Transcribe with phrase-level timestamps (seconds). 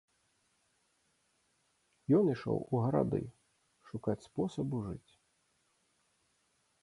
[2.19, 3.21] Ён ішоў у гарады
[3.91, 5.11] шукаць спосабу жыць.